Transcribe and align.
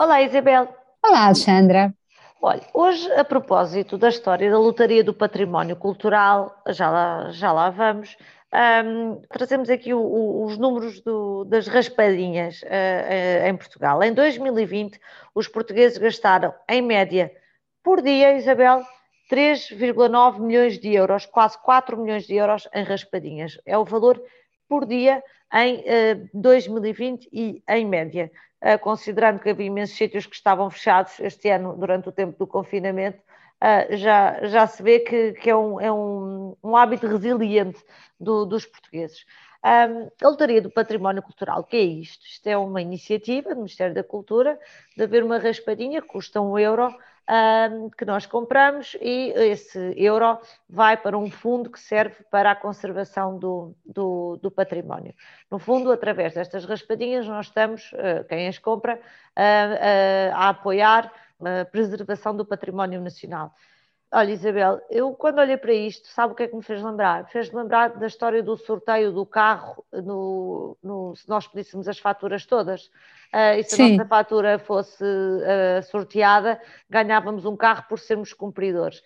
Olá, 0.00 0.22
Isabel. 0.22 0.68
Olá, 1.04 1.24
Alexandra. 1.24 1.92
Olha, 2.40 2.62
hoje, 2.72 3.10
a 3.14 3.24
propósito 3.24 3.98
da 3.98 4.08
história 4.08 4.48
da 4.48 4.56
lotaria 4.56 5.02
do 5.02 5.12
património 5.12 5.74
cultural, 5.74 6.56
já 6.68 6.88
lá, 6.88 7.30
já 7.32 7.50
lá 7.50 7.68
vamos, 7.70 8.16
um, 8.84 9.20
trazemos 9.28 9.68
aqui 9.68 9.92
o, 9.92 9.98
o, 9.98 10.44
os 10.44 10.56
números 10.56 11.00
do, 11.00 11.44
das 11.46 11.66
raspadinhas 11.66 12.62
uh, 12.62 12.66
uh, 12.66 13.48
em 13.48 13.56
Portugal. 13.56 14.00
Em 14.00 14.14
2020, 14.14 15.00
os 15.34 15.48
portugueses 15.48 15.98
gastaram, 15.98 16.54
em 16.68 16.80
média, 16.80 17.32
por 17.82 18.00
dia, 18.00 18.36
Isabel, 18.36 18.84
3,9 19.28 20.38
milhões 20.38 20.78
de 20.78 20.94
euros, 20.94 21.26
quase 21.26 21.60
4 21.60 21.96
milhões 21.96 22.24
de 22.24 22.36
euros 22.36 22.68
em 22.72 22.84
raspadinhas. 22.84 23.58
É 23.66 23.76
o 23.76 23.84
valor 23.84 24.22
por 24.68 24.86
dia 24.86 25.20
em 25.52 25.80
uh, 25.80 26.28
2020 26.34 27.28
e 27.32 27.62
em 27.68 27.84
média. 27.84 28.30
Uh, 28.60 28.78
considerando 28.80 29.38
que 29.38 29.50
havia 29.50 29.66
imensos 29.66 29.96
sítios 29.96 30.26
que 30.26 30.34
estavam 30.34 30.68
fechados 30.68 31.20
este 31.20 31.48
ano 31.48 31.76
durante 31.76 32.08
o 32.08 32.12
tempo 32.12 32.36
do 32.36 32.46
confinamento, 32.46 33.18
uh, 33.62 33.96
já, 33.96 34.44
já 34.46 34.66
se 34.66 34.82
vê 34.82 34.98
que, 34.98 35.32
que 35.34 35.48
é, 35.48 35.56
um, 35.56 35.80
é 35.80 35.92
um, 35.92 36.56
um 36.62 36.76
hábito 36.76 37.06
resiliente 37.06 37.78
do, 38.18 38.44
dos 38.44 38.66
portugueses. 38.66 39.24
A 39.62 39.88
Lotaria 40.22 40.62
do 40.62 40.70
Património 40.70 41.22
Cultural, 41.22 41.64
que 41.64 41.76
é 41.76 41.82
isto? 41.82 42.24
Isto 42.24 42.46
é 42.46 42.56
uma 42.56 42.80
iniciativa 42.80 43.50
do 43.50 43.56
Ministério 43.56 43.94
da 43.94 44.04
Cultura 44.04 44.58
de 44.96 45.02
haver 45.02 45.24
uma 45.24 45.38
raspadinha, 45.38 46.00
custa 46.00 46.40
um 46.40 46.58
euro, 46.58 46.94
um, 47.28 47.90
que 47.90 48.04
nós 48.04 48.24
compramos 48.26 48.96
e 49.00 49.32
esse 49.36 49.92
euro 49.96 50.38
vai 50.68 50.96
para 50.96 51.16
um 51.16 51.30
fundo 51.30 51.70
que 51.70 51.78
serve 51.78 52.24
para 52.30 52.52
a 52.52 52.56
conservação 52.56 53.38
do, 53.38 53.74
do, 53.84 54.38
do 54.42 54.50
património. 54.50 55.14
No 55.50 55.58
fundo, 55.58 55.92
através 55.92 56.34
destas 56.34 56.64
raspadinhas, 56.64 57.26
nós 57.26 57.46
estamos, 57.46 57.92
uh, 57.92 58.24
quem 58.28 58.48
as 58.48 58.58
compra, 58.58 58.94
uh, 58.94 58.98
uh, 58.98 60.34
a 60.34 60.48
apoiar 60.48 61.12
a 61.40 61.64
preservação 61.66 62.34
do 62.34 62.44
património 62.44 63.00
nacional. 63.00 63.54
Olha, 64.10 64.32
Isabel, 64.32 64.80
eu 64.88 65.14
quando 65.14 65.38
olhei 65.38 65.58
para 65.58 65.72
isto, 65.72 66.08
sabe 66.08 66.32
o 66.32 66.36
que 66.36 66.44
é 66.44 66.48
que 66.48 66.56
me 66.56 66.62
fez 66.62 66.82
lembrar? 66.82 67.28
Fez 67.28 67.52
lembrar 67.52 67.90
da 67.90 68.06
história 68.06 68.42
do 68.42 68.56
sorteio 68.56 69.12
do 69.12 69.26
carro, 69.26 69.84
no, 69.92 70.78
no 70.82 71.14
se 71.14 71.28
nós 71.28 71.46
pedíssemos 71.46 71.86
as 71.86 71.98
faturas 71.98 72.46
todas, 72.46 72.86
uh, 73.34 73.58
e 73.58 73.62
se 73.64 73.76
Sim. 73.76 73.94
a 73.94 73.98
nossa 73.98 74.08
fatura 74.08 74.58
fosse 74.58 75.04
uh, 75.04 75.82
sorteada, 75.90 76.58
ganhávamos 76.88 77.44
um 77.44 77.54
carro 77.54 77.84
por 77.86 77.98
sermos 77.98 78.32
cumpridores. 78.32 79.02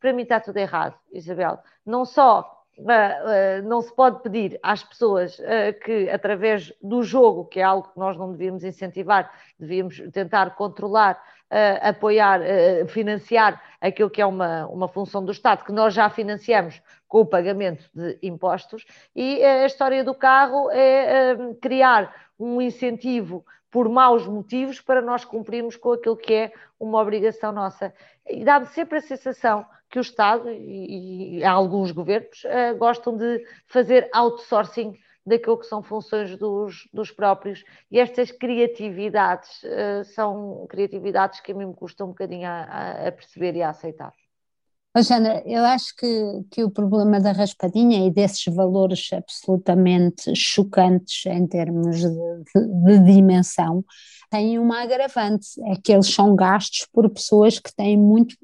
Para 0.00 0.12
mim 0.14 0.22
está 0.22 0.40
tudo 0.40 0.56
errado, 0.56 0.98
Isabel. 1.12 1.58
Não 1.84 2.06
só 2.06 2.59
não 3.64 3.82
se 3.82 3.94
pode 3.94 4.22
pedir 4.22 4.58
às 4.62 4.82
pessoas 4.82 5.38
uh, 5.38 5.78
que, 5.84 6.08
através 6.08 6.72
do 6.82 7.02
jogo, 7.02 7.44
que 7.44 7.60
é 7.60 7.62
algo 7.62 7.88
que 7.88 7.98
nós 7.98 8.16
não 8.16 8.32
devíamos 8.32 8.64
incentivar, 8.64 9.30
devíamos 9.58 10.00
tentar 10.12 10.54
controlar, 10.56 11.22
apoiar, 11.82 12.40
financiar 12.86 13.60
aquilo 13.80 14.08
que 14.08 14.22
é 14.22 14.26
uma, 14.26 14.66
uma 14.68 14.86
função 14.86 15.24
do 15.24 15.32
Estado, 15.32 15.64
que 15.64 15.72
nós 15.72 15.92
já 15.92 16.08
financiamos 16.08 16.80
com 17.08 17.22
o 17.22 17.26
pagamento 17.26 17.90
de 17.92 18.18
impostos, 18.22 18.86
e 19.16 19.42
a 19.42 19.66
história 19.66 20.04
do 20.04 20.14
carro 20.14 20.70
é 20.70 21.36
criar 21.60 22.14
um 22.38 22.62
incentivo 22.62 23.44
por 23.70 23.88
maus 23.88 24.26
motivos 24.26 24.80
para 24.80 25.00
nós 25.00 25.24
cumprirmos 25.24 25.76
com 25.76 25.92
aquilo 25.92 26.16
que 26.16 26.34
é 26.34 26.52
uma 26.78 27.00
obrigação 27.00 27.52
nossa. 27.52 27.94
E 28.28 28.44
dá-me 28.44 28.66
sempre 28.66 28.98
a 28.98 29.02
sensação 29.02 29.64
que 29.90 29.98
o 29.98 30.00
Estado 30.00 30.48
e, 30.50 31.38
e 31.38 31.44
alguns 31.44 31.90
governos 31.90 32.44
uh, 32.44 32.78
gostam 32.78 33.16
de 33.16 33.44
fazer 33.66 34.08
outsourcing 34.14 34.96
daquilo 35.26 35.58
que 35.58 35.66
são 35.66 35.82
funções 35.82 36.36
dos, 36.36 36.88
dos 36.92 37.10
próprios. 37.10 37.64
E 37.90 37.98
estas 37.98 38.30
criatividades 38.30 39.62
uh, 39.64 40.04
são 40.04 40.66
criatividades 40.68 41.40
que 41.40 41.52
a 41.52 41.54
mim 41.54 41.66
me 41.66 41.74
custam 41.74 42.06
um 42.06 42.10
bocadinho 42.10 42.48
a, 42.48 43.08
a 43.08 43.12
perceber 43.12 43.56
e 43.56 43.62
a 43.62 43.70
aceitar. 43.70 44.12
Alexandra, 44.92 45.40
eu 45.46 45.64
acho 45.64 45.94
que, 45.96 46.44
que 46.50 46.64
o 46.64 46.70
problema 46.70 47.20
da 47.20 47.30
raspadinha 47.30 48.04
e 48.06 48.10
desses 48.10 48.52
valores 48.52 49.08
absolutamente 49.12 50.34
chocantes 50.34 51.26
em 51.26 51.46
termos 51.46 52.00
de, 52.00 52.08
de, 52.08 52.98
de 52.98 53.14
dimensão 53.14 53.84
tem 54.30 54.58
uma 54.58 54.82
agravante, 54.82 55.48
é 55.66 55.74
que 55.82 55.92
eles 55.92 56.12
são 56.12 56.36
gastos 56.36 56.86
por 56.92 57.08
pessoas 57.10 57.58
que 57.58 57.74
têm 57.74 57.96
muito, 57.96 58.36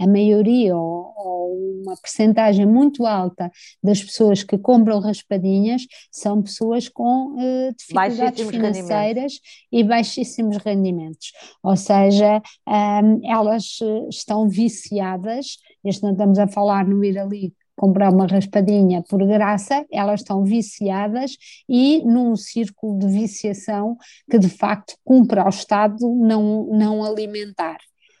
a 0.00 0.06
maioria 0.06 0.74
ou, 0.74 1.12
ou 1.28 1.82
uma 1.82 1.96
percentagem 1.96 2.66
muito 2.66 3.06
alta 3.06 3.50
das 3.82 4.02
pessoas 4.02 4.42
que 4.42 4.58
compram 4.58 5.00
raspadinhas 5.00 5.86
são 6.10 6.42
pessoas 6.42 6.88
com 6.88 7.34
uh, 7.34 7.74
dificuldades 7.76 8.48
financeiras 8.48 9.32
e 9.70 9.84
baixíssimos 9.84 10.56
rendimentos, 10.58 11.32
ou 11.62 11.76
seja, 11.76 12.42
um, 12.66 13.20
elas 13.30 13.78
eh, 13.82 14.08
estão 14.08 14.48
viciadas 14.48 15.58
isto 15.84 16.02
não 16.02 16.12
estamos 16.12 16.38
a 16.38 16.48
falar 16.48 16.86
no 16.86 17.04
ir 17.04 17.18
ali 17.18 17.52
comprar 17.76 18.12
uma 18.12 18.26
raspadinha 18.26 19.04
por 19.08 19.24
graça, 19.24 19.86
elas 19.90 20.20
estão 20.20 20.42
viciadas 20.42 21.36
e 21.68 22.02
num 22.04 22.34
círculo 22.34 22.98
de 22.98 23.06
viciação 23.06 23.96
que 24.28 24.36
de 24.36 24.48
facto 24.48 24.94
cumpre 25.04 25.38
ao 25.38 25.48
Estado 25.48 25.96
não, 26.00 26.66
não 26.72 27.04
alimentar. 27.04 27.78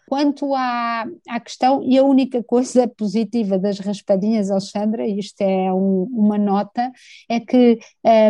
Quanto 0.08 0.54
à, 0.54 1.04
à 1.28 1.38
questão, 1.38 1.82
e 1.82 1.98
a 1.98 2.02
única 2.02 2.42
coisa 2.42 2.88
positiva 2.88 3.58
das 3.58 3.78
raspadinhas, 3.78 4.50
Alexandra, 4.50 5.06
isto 5.06 5.42
é 5.42 5.70
um, 5.72 6.08
uma 6.10 6.38
nota, 6.38 6.90
é 7.28 7.38
que 7.38 7.78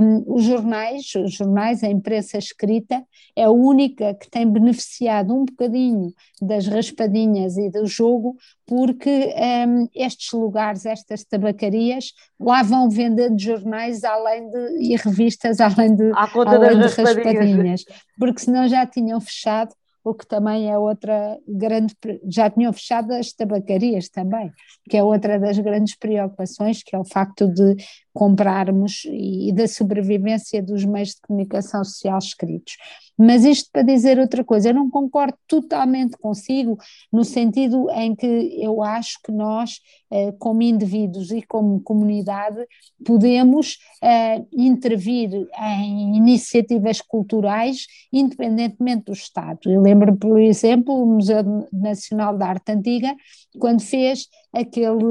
um, 0.03 0.25
os 0.27 0.43
jornais, 0.43 1.15
os 1.15 1.33
jornais, 1.33 1.85
a 1.85 1.89
imprensa 1.89 2.37
escrita, 2.37 3.05
é 3.37 3.45
a 3.45 3.51
única 3.51 4.13
que 4.15 4.29
tem 4.29 4.51
beneficiado 4.51 5.33
um 5.33 5.45
bocadinho 5.45 6.13
das 6.43 6.67
raspadinhas 6.67 7.57
e 7.57 7.71
do 7.71 7.87
jogo, 7.87 8.37
porque 8.67 9.33
um, 9.69 9.89
estes 9.95 10.33
lugares, 10.33 10.85
estas 10.85 11.23
tabacarias, 11.23 12.13
lá 12.41 12.65
vão 12.65 12.91
vendendo 12.91 13.39
jornais 13.39 14.03
além 14.03 14.51
de, 14.51 14.93
e 14.93 14.97
revistas 14.97 15.61
além 15.61 15.95
de, 15.95 16.11
além 16.13 16.71
de 16.71 16.87
raspadinhas. 16.87 17.07
raspadinhas, 17.07 17.85
porque 18.19 18.41
senão 18.41 18.67
já 18.67 18.85
tinham 18.85 19.21
fechado 19.21 19.73
o 20.05 20.15
que 20.15 20.27
também 20.27 20.71
é 20.71 20.79
outra 20.79 21.39
grande. 21.47 21.95
Já 22.31 22.49
tinham 22.51 22.73
fechado 22.73 23.13
as 23.13 23.33
tabacarias 23.33 24.09
também, 24.09 24.51
que 24.89 24.97
é 24.97 25.03
outra 25.03 25.39
das 25.39 25.59
grandes 25.59 25.97
preocupações, 25.97 26.83
que 26.83 26.95
é 26.95 26.99
o 26.99 27.05
facto 27.05 27.47
de 27.47 27.77
comprarmos 28.13 29.03
e 29.07 29.53
da 29.53 29.67
sobrevivência 29.69 30.63
dos 30.63 30.85
meios 30.85 31.11
de 31.11 31.21
comunicação 31.21 31.85
social 31.85 32.19
escritos. 32.19 32.77
Mas 33.19 33.45
isto 33.45 33.69
para 33.73 33.83
dizer 33.83 34.19
outra 34.19 34.45
coisa, 34.45 34.69
eu 34.69 34.75
não 34.75 34.89
concordo 34.89 35.37
totalmente 35.49 36.17
consigo, 36.17 36.79
no 37.13 37.25
sentido 37.25 37.91
em 37.91 38.15
que 38.15 38.27
eu 38.63 38.83
acho 38.83 39.19
que 39.25 39.33
nós, 39.33 39.81
eh, 40.11 40.33
como 40.39 40.63
indivíduos 40.63 41.33
e 41.33 41.43
como 41.43 41.81
comunidade, 41.81 42.65
podemos 43.05 43.79
eh, 44.01 44.45
intervir 44.53 45.31
em 45.61 46.17
iniciativas 46.17 47.01
culturais 47.01 47.87
independentemente 48.13 49.07
do 49.07 49.13
Estado. 49.13 49.59
Eu 49.67 49.83
lembro, 49.83 50.17
por 50.17 50.39
exemplo, 50.39 50.95
o 50.95 51.07
Museu 51.07 51.67
Nacional 51.73 52.37
da 52.37 52.47
Arte 52.47 52.71
Antiga, 52.71 53.15
quando 53.59 53.81
fez 53.81 54.29
aquele 54.53 55.03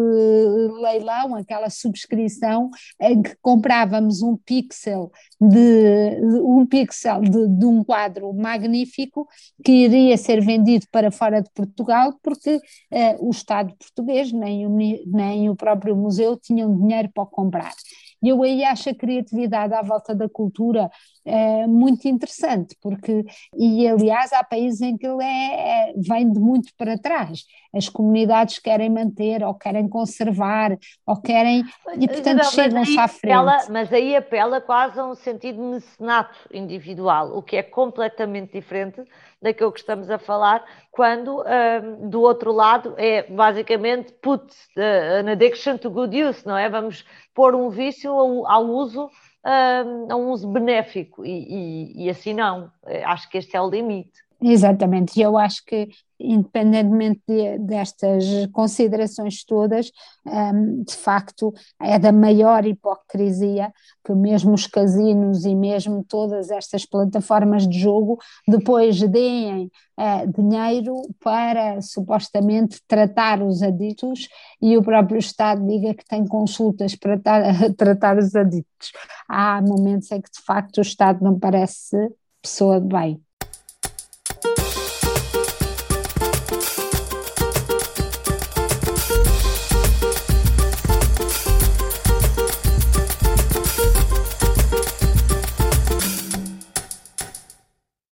leilão, 0.81 1.35
aquela 1.35 1.69
subscrição 1.69 2.69
em 2.99 3.21
que 3.21 3.35
comprávamos 3.41 4.21
um 4.21 4.35
pixel 4.37 5.11
de, 5.39 6.19
um 6.43 6.65
pixel 6.65 7.21
de, 7.21 7.47
de, 7.47 7.65
um 7.65 7.83
quadro 7.83 8.33
magnífico 8.33 9.27
que 9.63 9.71
iria 9.71 10.17
ser 10.17 10.41
vendido 10.41 10.85
para 10.91 11.11
fora 11.11 11.41
de 11.41 11.49
Portugal 11.53 12.17
porque 12.21 12.59
eh, 12.91 13.15
o 13.19 13.29
Estado 13.29 13.73
português 13.77 14.31
nem 14.31 14.65
o, 14.65 14.69
nem 14.69 15.49
o 15.49 15.55
próprio 15.55 15.95
museu 15.95 16.37
tinham 16.37 16.75
dinheiro 16.75 17.09
para 17.13 17.25
comprar. 17.25 17.73
E 18.21 18.29
eu 18.29 18.41
aí 18.43 18.63
acho 18.63 18.89
a 18.89 18.95
criatividade 18.95 19.73
à 19.73 19.81
volta 19.81 20.15
da 20.15 20.27
cultura 20.27 20.89
é, 21.25 21.67
muito 21.67 22.07
interessante, 22.07 22.75
porque, 22.81 23.25
e 23.55 23.87
aliás, 23.87 24.31
há 24.31 24.43
países 24.43 24.81
em 24.81 24.97
que 24.97 25.05
ele 25.05 25.23
é, 25.23 25.89
é, 25.89 25.93
vem 25.97 26.31
de 26.31 26.39
muito 26.39 26.71
para 26.77 26.97
trás. 26.97 27.43
As 27.73 27.89
comunidades 27.89 28.59
querem 28.59 28.89
manter, 28.89 29.43
ou 29.43 29.53
querem 29.53 29.87
conservar, 29.87 30.77
ou 31.05 31.21
querem, 31.21 31.63
e 31.99 32.07
portanto 32.07 32.45
chegam-se 32.45 32.97
à 32.97 33.07
frente. 33.07 33.33
Apela, 33.33 33.57
mas 33.69 33.91
aí 33.91 34.15
apela 34.15 34.61
quase 34.61 34.99
a 34.99 35.05
um 35.05 35.15
sentido 35.15 35.57
de 35.57 35.75
mecenato 35.75 36.37
individual, 36.51 37.37
o 37.37 37.43
que 37.43 37.57
é 37.57 37.63
completamente 37.63 38.53
diferente 38.53 39.03
daquilo 39.41 39.71
que 39.71 39.79
estamos 39.79 40.09
a 40.09 40.17
falar, 40.17 40.65
quando 40.91 41.43
um, 41.43 42.09
do 42.09 42.21
outro 42.21 42.51
lado 42.51 42.95
é 42.97 43.23
basicamente 43.23 44.11
put 44.13 44.43
uh, 44.75 45.19
an 45.19 45.31
addiction 45.31 45.77
to 45.77 45.89
good 45.89 46.15
use, 46.23 46.45
não 46.45 46.57
é? 46.57 46.69
Vamos 46.69 47.05
pôr 47.33 47.53
um 47.55 47.69
vício 47.69 48.11
ao, 48.11 48.47
ao 48.47 48.65
uso 48.65 49.09
um, 49.45 50.11
a 50.11 50.15
um 50.15 50.29
uso 50.31 50.47
benéfico 50.47 51.25
e, 51.25 51.29
e, 51.29 52.05
e, 52.05 52.09
assim 52.09 52.33
não, 52.33 52.71
acho 53.05 53.29
que 53.29 53.37
este 53.37 53.55
é 53.55 53.61
o 53.61 53.69
limite. 53.69 54.26
Exatamente, 54.39 55.19
eu 55.19 55.35
acho 55.35 55.65
que, 55.65 55.89
independentemente 56.19 57.21
de, 57.27 57.57
destas 57.57 58.23
considerações 58.51 59.43
todas, 59.43 59.91
um, 60.27 60.83
de 60.83 60.95
facto 60.95 61.51
é 61.81 61.97
da 61.97 62.11
maior 62.11 62.63
hipocrisia 62.63 63.73
que 64.05 64.13
mesmo 64.13 64.53
os 64.53 64.67
casinos 64.67 65.43
e 65.43 65.55
mesmo 65.55 66.03
todas 66.07 66.51
estas 66.51 66.85
plataformas 66.85 67.67
de 67.67 67.79
jogo 67.79 68.19
depois 68.47 68.99
deem 69.01 69.71
uh, 69.97 70.31
dinheiro 70.39 71.01
para 71.19 71.81
supostamente 71.81 72.79
tratar 72.87 73.41
os 73.41 73.63
aditos 73.63 74.29
e 74.61 74.77
o 74.77 74.83
próprio 74.83 75.17
Estado 75.17 75.65
diga 75.65 75.95
que 75.95 76.05
tem 76.05 76.27
consultas 76.27 76.95
para 76.95 77.19
tratar 77.75 78.19
os 78.19 78.35
aditos. 78.35 78.91
Há 79.27 79.61
momentos 79.63 80.11
em 80.11 80.21
que 80.21 80.29
de 80.31 80.41
facto 80.45 80.77
o 80.77 80.81
Estado 80.81 81.23
não 81.23 81.39
parece 81.39 81.97
pessoa 82.39 82.79
de 82.79 82.87
bem. 82.87 83.26